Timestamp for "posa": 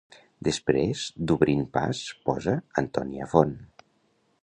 2.31-2.57